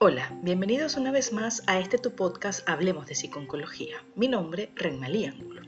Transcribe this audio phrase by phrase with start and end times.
[0.00, 3.96] Hola, bienvenidos una vez más a este tu podcast Hablemos de Psiconcología.
[4.14, 5.62] Mi nombre, Renmalí Ángulo.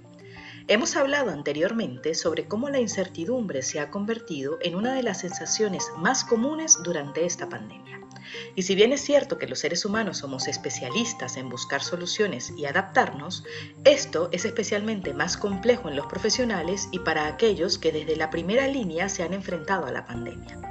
[0.69, 5.91] Hemos hablado anteriormente sobre cómo la incertidumbre se ha convertido en una de las sensaciones
[5.97, 8.03] más comunes durante esta pandemia.
[8.55, 12.67] Y si bien es cierto que los seres humanos somos especialistas en buscar soluciones y
[12.67, 13.43] adaptarnos,
[13.83, 18.69] esto es especialmente más complejo en los profesionales y para aquellos que desde la primera
[18.69, 20.70] línea se han enfrentado a la pandemia.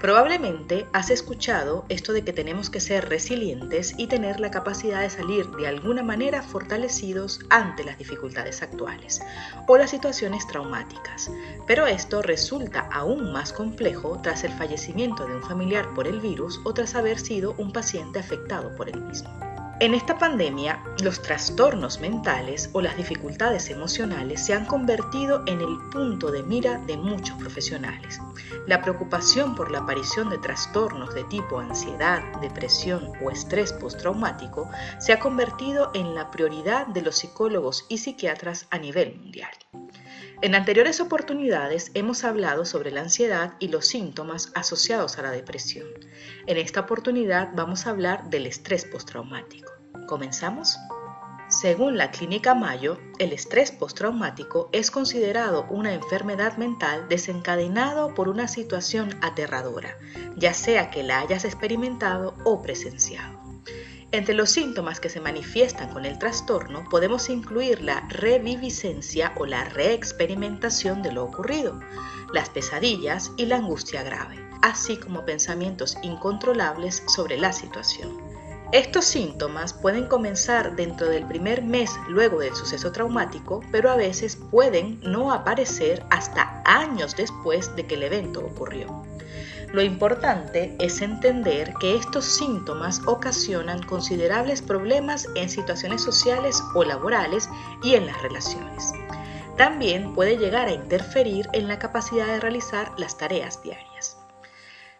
[0.00, 5.08] Probablemente has escuchado esto de que tenemos que ser resilientes y tener la capacidad de
[5.08, 9.22] salir de alguna manera fortalecidos ante las dificultades actuales
[9.66, 11.30] o las situaciones traumáticas,
[11.66, 16.60] pero esto resulta aún más complejo tras el fallecimiento de un familiar por el virus
[16.64, 19.55] o tras haber sido un paciente afectado por el mismo.
[19.78, 25.76] En esta pandemia, los trastornos mentales o las dificultades emocionales se han convertido en el
[25.92, 28.18] punto de mira de muchos profesionales.
[28.66, 35.12] La preocupación por la aparición de trastornos de tipo ansiedad, depresión o estrés postraumático se
[35.12, 39.50] ha convertido en la prioridad de los psicólogos y psiquiatras a nivel mundial.
[40.42, 45.86] En anteriores oportunidades hemos hablado sobre la ansiedad y los síntomas asociados a la depresión.
[46.46, 49.75] En esta oportunidad vamos a hablar del estrés postraumático.
[50.06, 50.78] ¿Comenzamos?
[51.48, 58.48] Según la Clínica Mayo, el estrés postraumático es considerado una enfermedad mental desencadenado por una
[58.48, 59.96] situación aterradora,
[60.36, 63.40] ya sea que la hayas experimentado o presenciado.
[64.10, 69.64] Entre los síntomas que se manifiestan con el trastorno podemos incluir la reviviscencia o la
[69.64, 71.80] reexperimentación de lo ocurrido,
[72.32, 78.25] las pesadillas y la angustia grave, así como pensamientos incontrolables sobre la situación.
[78.72, 84.36] Estos síntomas pueden comenzar dentro del primer mes luego del suceso traumático, pero a veces
[84.50, 89.04] pueden no aparecer hasta años después de que el evento ocurrió.
[89.72, 97.48] Lo importante es entender que estos síntomas ocasionan considerables problemas en situaciones sociales o laborales
[97.84, 98.92] y en las relaciones.
[99.56, 104.15] También puede llegar a interferir en la capacidad de realizar las tareas diarias.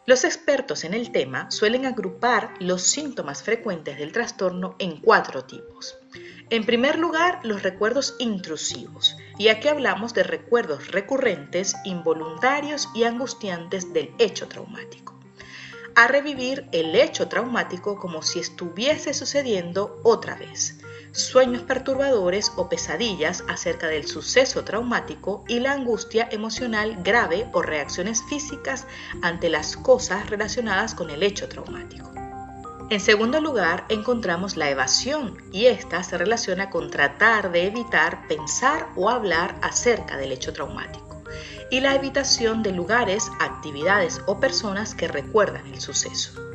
[0.07, 5.99] Los expertos en el tema suelen agrupar los síntomas frecuentes del trastorno en cuatro tipos.
[6.49, 13.93] En primer lugar, los recuerdos intrusivos, y aquí hablamos de recuerdos recurrentes, involuntarios y angustiantes
[13.93, 15.19] del hecho traumático.
[15.97, 20.79] A revivir el hecho traumático como si estuviese sucediendo otra vez.
[21.17, 28.23] Sueños perturbadores o pesadillas acerca del suceso traumático y la angustia emocional grave o reacciones
[28.25, 28.87] físicas
[29.23, 32.13] ante las cosas relacionadas con el hecho traumático.
[32.91, 38.87] En segundo lugar, encontramos la evasión y esta se relaciona con tratar de evitar pensar
[38.95, 41.23] o hablar acerca del hecho traumático
[41.71, 46.46] y la evitación de lugares, actividades o personas que recuerdan el suceso.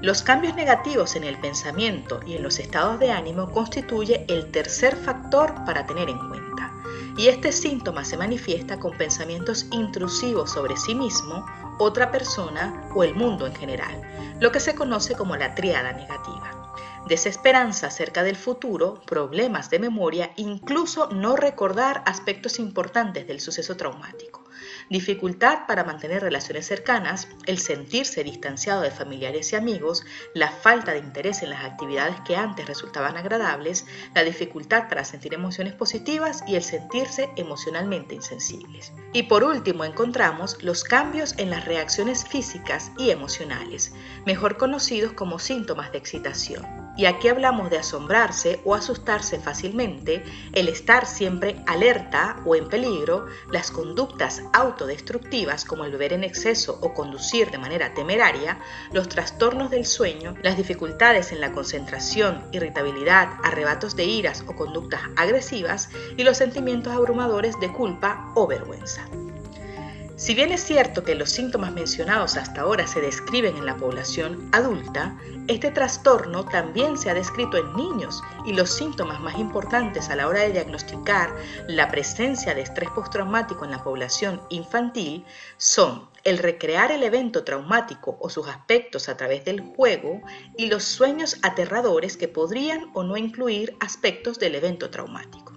[0.00, 4.94] Los cambios negativos en el pensamiento y en los estados de ánimo constituye el tercer
[4.94, 6.72] factor para tener en cuenta.
[7.16, 11.44] Y este síntoma se manifiesta con pensamientos intrusivos sobre sí mismo
[11.80, 14.00] otra persona o el mundo en general,
[14.38, 16.72] lo que se conoce como la triada negativa.
[17.08, 24.47] Desesperanza acerca del futuro, problemas de memoria, incluso no recordar aspectos importantes del suceso traumático
[24.90, 30.04] dificultad para mantener relaciones cercanas, el sentirse distanciado de familiares y amigos,
[30.34, 35.34] la falta de interés en las actividades que antes resultaban agradables, la dificultad para sentir
[35.34, 38.92] emociones positivas y el sentirse emocionalmente insensibles.
[39.12, 43.92] Y por último encontramos los cambios en las reacciones físicas y emocionales,
[44.26, 46.77] mejor conocidos como síntomas de excitación.
[46.98, 53.26] Y aquí hablamos de asombrarse o asustarse fácilmente, el estar siempre alerta o en peligro,
[53.52, 58.58] las conductas autodestructivas como el beber en exceso o conducir de manera temeraria,
[58.92, 65.02] los trastornos del sueño, las dificultades en la concentración, irritabilidad, arrebatos de iras o conductas
[65.14, 69.08] agresivas y los sentimientos abrumadores de culpa o vergüenza.
[70.18, 74.48] Si bien es cierto que los síntomas mencionados hasta ahora se describen en la población
[74.50, 80.16] adulta, este trastorno también se ha descrito en niños y los síntomas más importantes a
[80.16, 81.36] la hora de diagnosticar
[81.68, 85.24] la presencia de estrés postraumático en la población infantil
[85.56, 90.20] son el recrear el evento traumático o sus aspectos a través del juego
[90.56, 95.47] y los sueños aterradores que podrían o no incluir aspectos del evento traumático.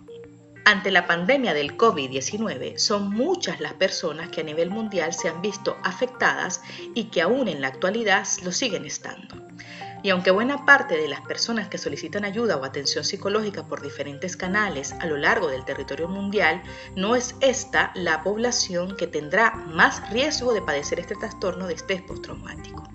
[0.64, 5.42] Ante la pandemia del COVID-19, son muchas las personas que a nivel mundial se han
[5.42, 6.62] visto afectadas
[6.94, 9.51] y que aún en la actualidad lo siguen estando.
[10.04, 14.36] Y aunque buena parte de las personas que solicitan ayuda o atención psicológica por diferentes
[14.36, 16.64] canales a lo largo del territorio mundial,
[16.96, 22.02] no es esta la población que tendrá más riesgo de padecer este trastorno de estrés
[22.02, 22.92] postraumático.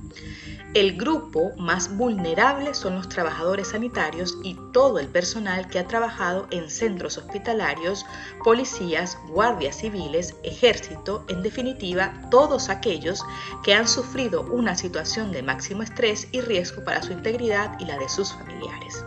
[0.77, 6.49] El grupo más vulnerable son los trabajadores sanitarios y todo el personal que ha trabajado
[6.51, 8.05] en centros hospitalarios,
[8.45, 13.25] policías, guardias civiles, ejército, en definitiva, todos aquellos
[13.65, 17.99] que han sufrido una situación de máximo estrés y riesgo para su integridad y la
[17.99, 19.05] de sus familiares.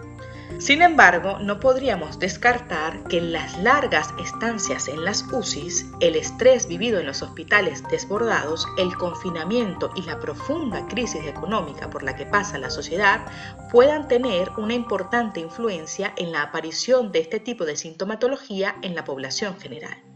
[0.59, 6.99] Sin embargo, no podríamos descartar que las largas estancias en las UCIs, el estrés vivido
[6.99, 12.57] en los hospitales desbordados, el confinamiento y la profunda crisis económica por la que pasa
[12.57, 13.21] la sociedad
[13.71, 19.05] puedan tener una importante influencia en la aparición de este tipo de sintomatología en la
[19.05, 20.08] población general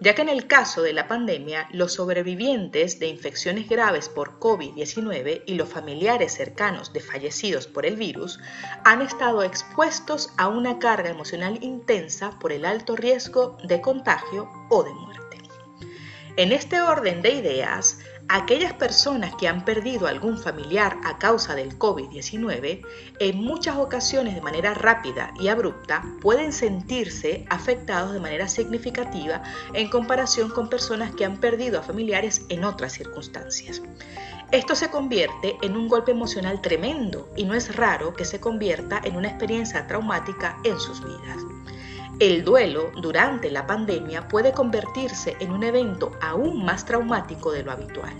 [0.00, 5.42] ya que en el caso de la pandemia, los sobrevivientes de infecciones graves por COVID-19
[5.46, 8.38] y los familiares cercanos de fallecidos por el virus
[8.84, 14.84] han estado expuestos a una carga emocional intensa por el alto riesgo de contagio o
[14.84, 15.38] de muerte.
[16.36, 17.98] En este orden de ideas,
[18.28, 22.84] aquellas personas que han perdido algún familiar a causa del COVID-19,
[23.20, 29.42] en muchas ocasiones de manera rápida y abrupta, pueden sentirse afectados de manera significativa
[29.72, 33.82] en comparación con personas que han perdido a familiares en otras circunstancias.
[34.50, 39.00] Esto se convierte en un golpe emocional tremendo y no es raro que se convierta
[39.04, 41.57] en una experiencia traumática en sus vidas.
[42.20, 47.70] El duelo durante la pandemia puede convertirse en un evento aún más traumático de lo
[47.70, 48.12] habitual,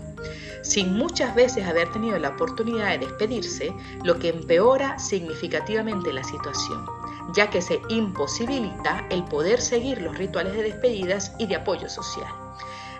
[0.61, 3.73] sin muchas veces haber tenido la oportunidad de despedirse,
[4.05, 6.85] lo que empeora significativamente la situación,
[7.33, 12.31] ya que se imposibilita el poder seguir los rituales de despedidas y de apoyo social.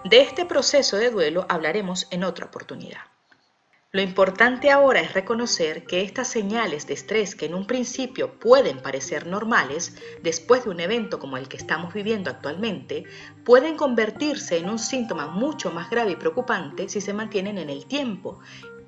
[0.03, 2.99] De este proceso de duelo hablaremos en otra oportunidad.
[3.91, 8.83] Lo importante ahora es reconocer que estas señales de estrés que en un principio pueden
[8.83, 13.05] parecer normales, después de un evento como el que estamos viviendo actualmente,
[13.43, 17.87] pueden convertirse en un síntoma mucho más grave y preocupante si se mantienen en el
[17.87, 18.39] tiempo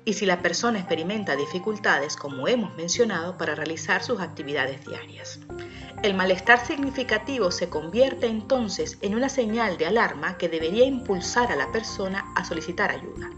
[0.04, 5.40] y si la persona experimenta dificultades, como hemos mencionado, para realizar sus actividades diarias.
[6.04, 11.56] El malestar significativo se convierte entonces en una señal de alarma que debería impulsar a
[11.56, 13.30] la persona a solicitar ayuda.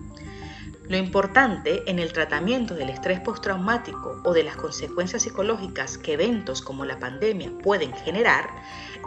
[0.87, 6.61] Lo importante en el tratamiento del estrés postraumático o de las consecuencias psicológicas que eventos
[6.61, 8.51] como la pandemia pueden generar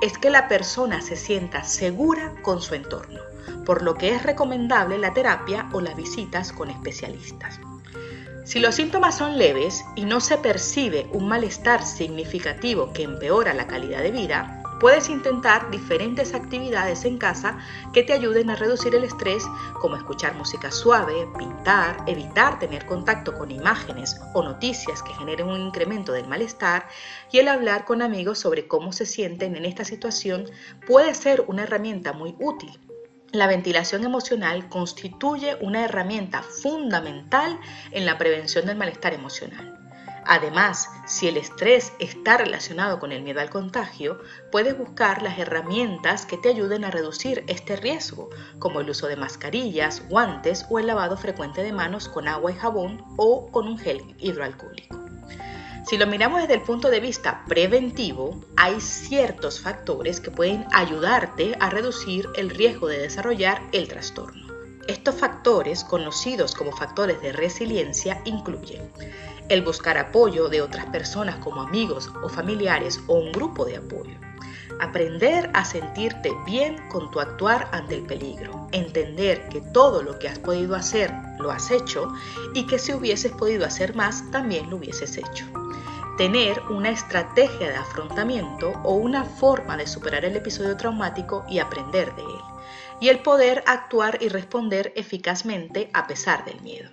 [0.01, 3.19] es que la persona se sienta segura con su entorno,
[3.63, 7.59] por lo que es recomendable la terapia o las visitas con especialistas.
[8.44, 13.68] Si los síntomas son leves y no se percibe un malestar significativo que empeora la
[13.68, 17.57] calidad de vida, Puedes intentar diferentes actividades en casa
[17.94, 19.44] que te ayuden a reducir el estrés,
[19.81, 25.62] como escuchar música suave, pintar, evitar tener contacto con imágenes o noticias que generen un
[25.62, 26.88] incremento del malestar
[27.31, 30.45] y el hablar con amigos sobre cómo se sienten en esta situación
[30.85, 32.80] puede ser una herramienta muy útil.
[33.31, 37.59] La ventilación emocional constituye una herramienta fundamental
[37.91, 39.76] en la prevención del malestar emocional.
[40.29, 44.19] Además, si el estrés está relacionado con el miedo al contagio,
[44.51, 48.29] puedes buscar las herramientas que te ayuden a reducir este riesgo,
[48.59, 52.56] como el uso de mascarillas, guantes o el lavado frecuente de manos con agua y
[52.56, 54.97] jabón o con un gel hidroalcohólico.
[55.85, 61.56] Si lo miramos desde el punto de vista preventivo, hay ciertos factores que pueden ayudarte
[61.62, 64.46] a reducir el riesgo de desarrollar el trastorno.
[64.88, 68.89] Estos factores, conocidos como factores de resiliencia, incluyen
[69.50, 74.18] el buscar apoyo de otras personas como amigos o familiares o un grupo de apoyo.
[74.80, 78.68] Aprender a sentirte bien con tu actuar ante el peligro.
[78.71, 82.14] Entender que todo lo que has podido hacer lo has hecho
[82.54, 85.45] y que si hubieses podido hacer más también lo hubieses hecho.
[86.18, 92.16] Tener una estrategia de afrontamiento o una forma de superar el episodio traumático y aprender
[92.16, 92.56] de él.
[92.99, 96.89] Y el poder actuar y responder eficazmente a pesar del miedo.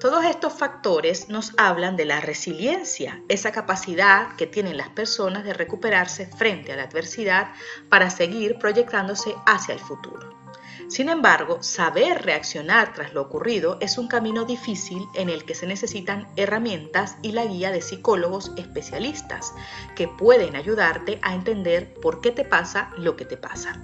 [0.00, 5.52] Todos estos factores nos hablan de la resiliencia, esa capacidad que tienen las personas de
[5.52, 7.52] recuperarse frente a la adversidad
[7.90, 10.40] para seguir proyectándose hacia el futuro.
[10.88, 15.66] Sin embargo, saber reaccionar tras lo ocurrido es un camino difícil en el que se
[15.66, 19.54] necesitan herramientas y la guía de psicólogos especialistas
[19.94, 23.80] que pueden ayudarte a entender por qué te pasa lo que te pasa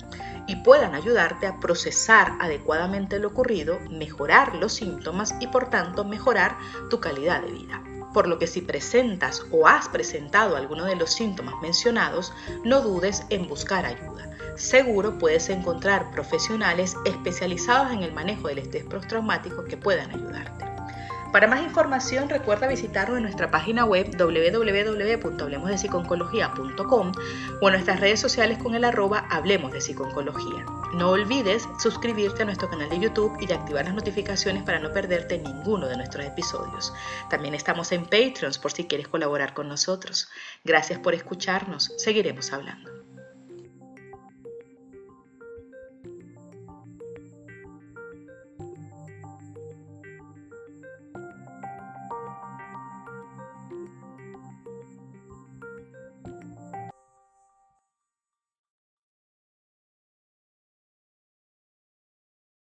[0.49, 6.57] y puedan ayudarte a procesar adecuadamente lo ocurrido, mejorar los síntomas y por tanto mejorar
[6.91, 7.83] tu calidad de vida
[8.17, 12.33] por lo que si presentas o has presentado alguno de los síntomas mencionados,
[12.65, 14.36] no dudes en buscar ayuda.
[14.57, 20.65] Seguro puedes encontrar profesionales especializados en el manejo del estrés postraumático que puedan ayudarte.
[21.33, 27.13] Para más información recuerda visitarnos en nuestra página web www.hablemosdepsiconcología.com
[27.61, 30.65] o en nuestras redes sociales con el arroba Hablemos de Psiconcología.
[30.95, 34.91] No olvides suscribirte a nuestro canal de YouTube y de activar las notificaciones para no
[34.93, 36.95] perderte ninguno de nuestros episodios.
[37.29, 40.31] También estamos en Patreon por si quieres colaborar con nosotros.
[40.65, 41.93] Gracias por escucharnos.
[41.99, 42.96] Seguiremos hablando.